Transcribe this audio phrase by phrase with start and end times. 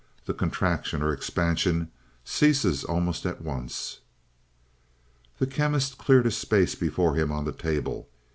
[0.25, 1.91] The contraction or expansion
[2.25, 3.99] ceases almost at once."
[5.37, 8.09] The Chemist cleared a space before him on the table.